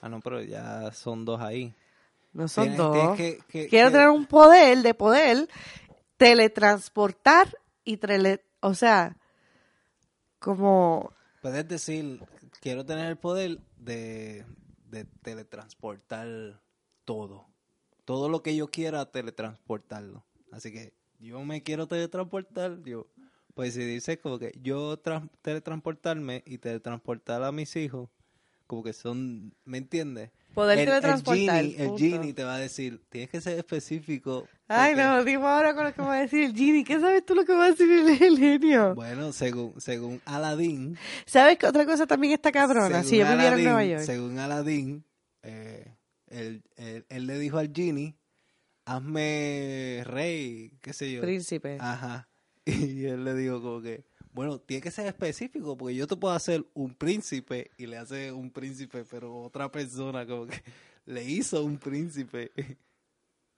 Ah, 0.00 0.08
no, 0.08 0.20
pero 0.20 0.42
ya 0.42 0.90
son 0.92 1.24
dos 1.24 1.40
ahí. 1.40 1.74
No 2.32 2.48
son 2.48 2.64
Tienes- 2.64 2.76
dos. 2.78 2.92
tienes 3.16 3.16
que- 3.16 3.38
que- 3.46 3.68
Quiero 3.68 3.88
que- 3.88 3.92
tener 3.92 4.08
un 4.08 4.24
poder 4.26 4.78
de 4.78 4.94
poder 4.94 5.48
teletransportar 6.22 7.48
y 7.82 7.96
tele, 7.96 8.44
o 8.60 8.74
sea, 8.74 9.16
como 10.38 11.12
Puedes 11.40 11.66
decir, 11.66 12.20
quiero 12.60 12.86
tener 12.86 13.08
el 13.08 13.16
poder 13.16 13.58
de, 13.76 14.44
teletransportar 15.22 16.60
todo. 17.04 17.48
Todo 18.04 18.28
lo 18.28 18.40
que 18.40 18.54
yo 18.54 18.70
quiera, 18.70 19.04
teletransportarlo. 19.10 20.24
Así 20.52 20.72
que 20.72 20.92
yo 21.18 21.40
me 21.44 21.64
quiero 21.64 21.88
teletransportar, 21.88 22.80
yo, 22.84 23.08
pues 23.54 23.74
si 23.74 23.84
dice 23.84 24.20
como 24.20 24.38
que 24.38 24.56
yo 24.62 25.02
tran- 25.02 25.28
teletransportarme 25.42 26.44
y 26.46 26.58
teletransportar 26.58 27.42
a 27.42 27.50
mis 27.50 27.74
hijos, 27.74 28.08
como 28.68 28.84
que 28.84 28.92
son, 28.92 29.56
¿me 29.64 29.78
entiendes? 29.78 30.30
Poder 30.54 30.78
el, 30.80 30.84
teletransportar, 30.86 31.60
El 31.64 31.70
genie, 31.72 31.84
el 31.84 31.98
genie 31.98 32.32
te 32.34 32.44
va 32.44 32.56
a 32.56 32.58
decir, 32.58 33.00
tienes 33.08 33.30
que 33.30 33.40
ser 33.40 33.58
específico. 33.58 34.46
Ay, 34.68 34.92
porque- 34.92 35.02
no, 35.04 35.24
dime 35.24 35.46
ahora 35.46 35.74
con 35.74 35.84
lo 35.84 35.94
que 35.94 36.02
va 36.02 36.14
a 36.14 36.20
decir 36.20 36.44
el 36.44 36.54
Genie. 36.54 36.84
¿Qué 36.84 37.00
sabes 37.00 37.24
tú 37.24 37.34
lo 37.34 37.44
que 37.44 37.52
va 37.54 37.66
a 37.66 37.70
decir 37.70 37.90
el, 37.90 38.08
el 38.22 38.38
genio? 38.38 38.94
Bueno, 38.94 39.32
según, 39.32 39.74
según 39.80 40.20
Aladdin, 40.24 40.96
¿Sabes 41.26 41.58
qué 41.58 41.66
otra 41.66 41.84
cosa 41.86 42.06
también 42.06 42.32
está 42.34 42.52
cabrona? 42.52 43.02
Si 43.02 43.16
yo 43.18 43.26
viviera 43.26 43.56
en 43.56 43.64
Nueva 43.64 43.84
York. 43.84 44.02
Según 44.04 44.38
Aladdin, 44.38 45.04
eh, 45.42 45.94
él, 46.28 46.62
él- 46.76 47.04
él 47.08 47.26
le 47.26 47.38
dijo 47.38 47.58
al 47.58 47.70
genie, 47.74 48.14
hazme 48.84 50.02
rey, 50.04 50.72
qué 50.80 50.92
sé 50.92 51.12
yo. 51.12 51.20
Príncipe. 51.22 51.76
Ajá. 51.80 52.28
Y 52.66 53.06
él 53.06 53.24
le 53.24 53.34
dijo 53.34 53.60
como 53.60 53.82
que, 53.82 54.04
bueno, 54.32 54.58
tiene 54.58 54.82
que 54.82 54.90
ser 54.90 55.06
específico 55.06 55.76
porque 55.76 55.94
yo 55.94 56.06
te 56.06 56.16
puedo 56.16 56.34
hacer 56.34 56.64
un 56.74 56.94
príncipe 56.94 57.70
y 57.76 57.86
le 57.86 57.98
hace 57.98 58.32
un 58.32 58.50
príncipe, 58.50 59.04
pero 59.04 59.42
otra 59.42 59.70
persona 59.70 60.26
como 60.26 60.46
que 60.46 60.62
le 61.06 61.24
hizo 61.24 61.64
un 61.64 61.78
príncipe. 61.78 62.52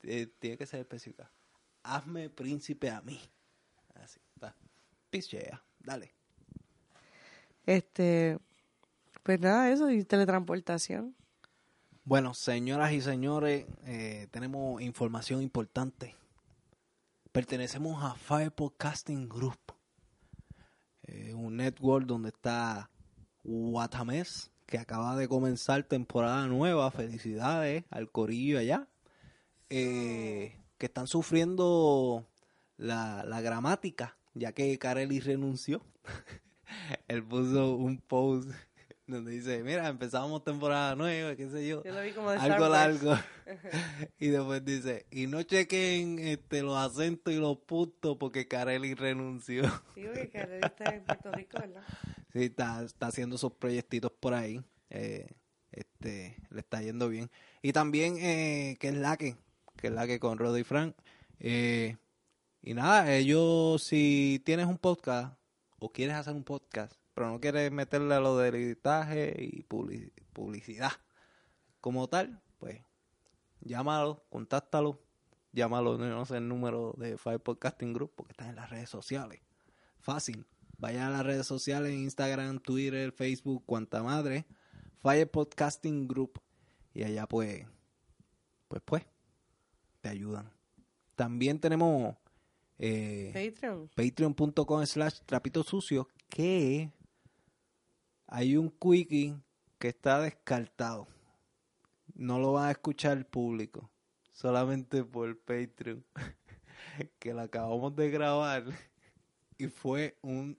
Eh, 0.07 0.27
tiene 0.39 0.59
que 0.59 0.67
ser 0.67 0.81
específica. 0.81 1.33
Hazme 1.83 2.29
príncipe 2.29 2.91
a 2.91 3.01
mí. 3.01 3.19
Así, 3.95 4.21
está. 4.35 4.55
pichea, 5.09 5.65
dale. 5.79 6.13
Este, 7.65 8.39
pues 9.23 9.41
nada, 9.41 9.71
eso 9.71 9.91
y 9.91 10.05
teletransportación. 10.05 11.17
Bueno, 12.05 12.35
señoras 12.35 12.93
y 12.93 13.01
señores, 13.01 13.65
eh, 13.87 14.29
tenemos 14.31 14.83
información 14.83 15.41
importante. 15.41 16.15
Pertenecemos 17.33 18.05
a 18.05 18.15
Fire 18.15 18.53
Podcasting 18.53 19.27
Group, 19.27 19.74
eh, 21.07 21.35
un 21.35 21.57
network 21.57 22.07
donde 22.07 22.31
está 22.31 22.91
Guatamés, 23.43 24.51
que 24.67 24.79
acaba 24.79 25.17
de 25.17 25.29
comenzar 25.29 25.85
temporada 25.85 26.47
nueva. 26.47 26.91
Felicidades 26.91 27.85
al 27.91 28.11
corillo 28.11 28.59
allá. 28.59 28.89
Eh, 29.71 30.61
que 30.79 30.87
están 30.87 31.07
sufriendo 31.07 32.27
la, 32.77 33.25
la 33.25 33.41
gramática, 33.41 34.17
ya 34.35 34.53
que 34.53 34.79
Carelli 34.79 35.21
renunció. 35.21 35.85
Él 37.09 37.25
puso 37.25 37.77
un 37.77 37.99
post 37.99 38.51
donde 39.07 39.33
dice, 39.33 39.63
mira, 39.63 39.89
empezamos 39.89 40.43
temporada 40.45 40.97
nueva, 40.97 41.37
qué 41.37 41.49
sé 41.51 41.67
yo, 41.67 41.83
Yo 41.85 41.93
lo 41.93 42.03
vi 42.03 42.13
como 42.13 42.31
de 42.31 42.39
algo 42.39 42.69
largo. 42.69 43.15
y 44.19 44.29
después 44.29 44.65
dice, 44.65 45.07
y 45.11 45.27
no 45.27 45.43
chequen 45.43 46.19
este, 46.19 46.63
los 46.63 46.77
acentos 46.77 47.33
y 47.33 47.37
los 47.37 47.59
puntos 47.59 48.17
porque 48.19 48.49
Carelli 48.49 48.95
renunció. 48.95 49.65
Sí, 49.95 50.05
porque 50.07 50.31
Karel 50.31 50.65
está 50.65 50.95
en 50.95 51.05
Puerto 51.05 51.33
Rico, 51.33 51.59
¿verdad? 51.61 51.83
sí, 52.33 52.45
está, 52.45 52.83
está 52.83 53.09
haciendo 53.09 53.37
esos 53.37 53.53
proyectitos 53.53 54.11
por 54.13 54.35
ahí. 54.35 54.63
eh, 54.91 55.29
este, 55.73 56.37
le 56.51 56.61
está 56.61 56.81
yendo 56.83 57.09
bien. 57.09 57.31
Y 57.61 57.73
también, 57.73 58.17
eh, 58.19 58.77
que 58.79 58.89
es 58.89 58.95
la 58.95 59.17
que, 59.17 59.37
que 59.77 59.89
es 59.89 59.93
la 59.93 60.07
que 60.07 60.21
con 60.21 60.39
Roddy 60.39 60.63
Frank. 60.63 60.95
eh, 61.41 61.97
y 62.63 62.73
nada, 62.73 63.13
ellos, 63.15 63.83
si 63.83 64.41
tienes 64.47 64.67
un 64.67 64.79
podcast 64.79 65.37
o 65.79 65.91
quieres 65.93 66.17
hacer 66.17 66.33
un 66.35 66.45
podcast, 66.45 66.95
pero 67.15 67.31
no 67.31 67.41
quieres 67.41 67.71
meterle 67.73 68.15
a 68.15 68.21
lo 68.21 68.37
del 68.37 68.55
editaje 68.57 69.35
y 69.39 69.63
publi- 69.65 70.13
publicidad 70.33 70.93
como 71.81 72.09
tal, 72.09 72.41
pues 72.59 72.81
llámalo, 73.61 74.25
contáctalo, 74.31 75.01
llámalo, 75.53 75.97
no 75.99 76.07
no 76.09 76.27
sé 76.27 76.39
el 76.39 76.49
número 76.49 76.95
de 76.99 77.17
Fire 77.17 77.41
Podcasting 77.41 77.93
Group 77.93 78.13
porque 78.17 78.33
está 78.33 78.49
en 78.49 78.57
las 78.57 78.71
redes 78.71 78.91
sociales. 78.91 79.41
Fácil. 80.01 80.45
Vaya 80.77 81.07
a 81.07 81.11
las 81.11 81.25
redes 81.25 81.47
sociales, 81.47 81.93
Instagram, 81.95 82.59
Twitter, 82.59 83.13
Facebook, 83.13 83.63
cuanta 83.65 84.03
madre, 84.03 84.45
Fire 85.03 85.31
Podcasting 85.31 86.09
Group 86.09 86.41
y 86.93 87.05
allá 87.05 87.27
pues, 87.27 87.65
pues 88.69 88.83
pues, 88.85 89.05
te 90.01 90.09
ayudan. 90.09 90.51
También 91.15 91.61
tenemos 91.61 92.17
eh, 92.79 93.31
Patreon. 93.33 93.89
patreon.com 93.95 94.85
slash 94.85 95.21
trapito 95.25 95.63
sucio 95.63 96.09
que 96.29 96.91
hay 98.27 98.57
un 98.57 98.71
quickie 98.71 99.37
que 99.79 99.89
está 99.89 100.21
descartado. 100.21 101.09
No 102.15 102.39
lo 102.39 102.53
va 102.53 102.69
a 102.69 102.71
escuchar 102.71 103.19
el 103.19 103.27
público, 103.27 103.91
solamente 104.33 105.05
por 105.05 105.39
Patreon, 105.41 106.05
que 107.19 107.35
lo 107.35 107.43
acabamos 107.43 107.95
de 107.97 108.11
grabar 108.11 108.65
y 109.59 109.67
fue 109.67 110.17
un... 110.23 110.59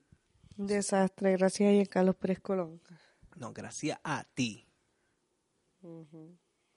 Desastre, 0.56 1.32
gracias 1.32 1.86
a 1.86 1.90
Carlos 1.90 2.16
Pérez 2.16 2.40
Colón. 2.40 2.80
No, 3.36 3.52
gracias 3.52 3.98
a 4.02 4.24
ti. 4.24 4.66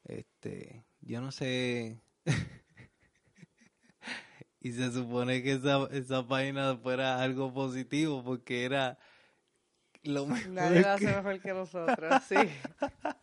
Este, 0.03 0.85
yo 1.01 1.21
no 1.21 1.31
sé... 1.31 2.01
y 4.59 4.73
se 4.73 4.91
supone 4.91 5.41
que 5.41 5.53
esa, 5.53 5.87
esa 5.91 6.27
página 6.27 6.77
fuera 6.77 7.21
algo 7.21 7.53
positivo 7.53 8.23
porque 8.23 8.65
era 8.65 8.99
lo 10.03 10.25
mejor 10.25 10.49
Nadie 10.51 10.81
lo 10.81 10.89
hace 10.89 11.05
que- 11.05 11.11
mejor 11.15 11.39
que 11.41 11.53
nosotros, 11.53 12.23
sí. 12.27 12.35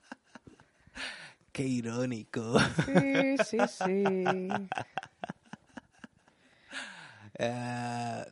Qué 1.52 1.62
irónico. 1.62 2.58
Sí, 2.84 3.36
sí, 3.45 3.58
sí. 3.69 4.04
Eh, 7.39 8.25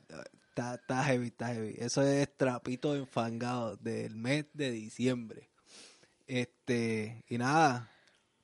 Está 0.48 0.74
está 0.76 1.02
heavy, 1.04 1.26
está 1.26 1.52
heavy. 1.52 1.74
Eso 1.78 2.00
es 2.02 2.28
trapito 2.36 2.94
enfangado 2.94 3.76
del 3.76 4.14
mes 4.16 4.46
de 4.54 4.70
diciembre. 4.70 5.50
Este, 6.28 7.24
y 7.28 7.38
nada, 7.38 7.90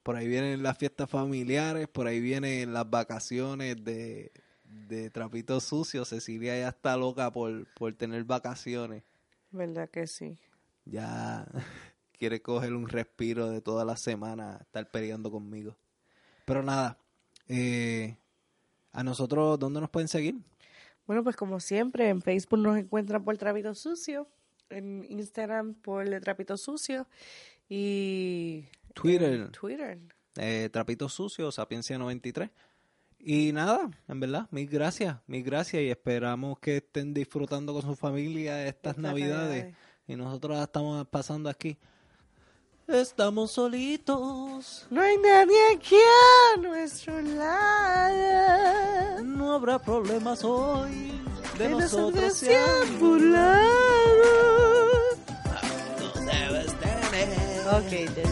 por 0.03 0.17
ahí 0.17 0.27
vienen 0.27 0.63
las 0.63 0.77
fiestas 0.77 1.09
familiares, 1.09 1.87
por 1.89 2.09
ahí 2.09 2.21
vienen 2.21 2.73
las 2.73 2.91
vacaciones 2.91 3.83
de, 3.85 4.33
de 4.65 5.09
trapito 5.11 5.61
sucio. 5.61 6.05
Cecilia 6.05 6.59
ya 6.59 6.69
está 6.71 6.97
loca 6.97 7.33
por, 7.33 7.67
por 7.75 7.93
tener 7.95 8.25
vacaciones. 8.25 9.05
¿Verdad 9.53 9.89
que 9.91 10.07
sí? 10.07 10.39
Ya 10.85 11.47
quiere 12.19 12.43
coger 12.43 12.75
un 12.75 12.89
respiro 12.89 13.49
de 13.51 13.61
toda 13.61 13.85
la 13.85 13.97
semana, 13.97 14.59
estar 14.61 14.91
peleando 14.91 15.31
conmigo. 15.31 15.77
Pero 16.45 16.63
nada, 16.63 16.99
eh, 17.49 18.17
a 18.93 19.03
nosotros, 19.03 19.59
¿dónde 19.59 19.81
nos 19.81 19.91
pueden 19.91 20.09
seguir? 20.09 20.37
Bueno, 21.07 21.25
pues 21.25 21.37
como 21.37 21.61
siempre, 21.61 22.09
en 22.09 22.23
Facebook 22.23 22.59
nos 22.61 22.77
encuentran 22.79 23.25
por 23.25 23.37
Trapito 23.37 23.75
Sucio, 23.75 24.29
en 24.69 25.05
Instagram 25.09 25.75
por 25.75 26.07
El 26.07 26.21
Trapito 26.21 26.57
Sucio 26.57 27.07
y 27.69 28.65
Twitter. 28.95 29.51
Twitter. 29.51 29.99
eh, 30.37 30.69
Trapito 30.73 31.09
Sucio, 31.09 31.51
Sapiencia 31.51 31.99
93. 31.99 32.51
Y 33.23 33.53
nada, 33.53 33.91
en 34.09 34.19
verdad, 34.21 34.47
mil 34.51 34.67
gracias, 34.69 35.17
mil 35.27 35.43
gracias 35.45 35.83
y 35.83 35.91
esperamos 35.91 36.59
que 36.59 36.79
estén 36.79 37.13
disfrutando 37.13 37.75
con 37.75 37.83
su 37.83 37.95
familia 37.95 38.67
estas 38.67 38.97
navidades. 38.97 39.65
Navidades. 39.65 39.75
Y 40.07 40.17
nosotros 40.17 40.57
la 40.57 40.63
estamos 40.65 41.07
pasando 41.09 41.51
aquí. 41.51 41.77
Estamos 42.89 43.53
solitos, 43.53 44.87
No 44.91 45.01
hay 45.01 45.17
nadie 45.19 45.57
aquí 45.77 45.95
a 46.57 46.61
nuestro 46.61 47.21
lado. 47.21 49.23
no 49.23 49.53
habrá 49.53 49.79
problemas 49.79 50.43
hoy. 50.43 51.13
De, 51.57 51.65
De 51.65 51.71
nosotros 51.71 52.35
se 52.35 52.57
han 52.57 52.99
burlado. 52.99 53.61
No 55.95 56.13
debes 56.33 56.75
tener. 56.81 57.29
Ok, 57.69 57.91
ya 58.17 58.23